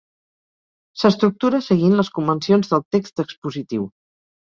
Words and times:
S'estructura 1.01 1.61
seguint 1.67 1.99
les 2.01 2.11
convencions 2.17 2.75
del 2.75 2.85
text 2.99 3.27
expositiu. 3.29 3.91